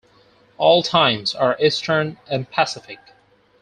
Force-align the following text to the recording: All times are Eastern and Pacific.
All 0.57 0.81
times 0.81 1.35
are 1.35 1.55
Eastern 1.61 2.17
and 2.27 2.49
Pacific. 2.49 2.97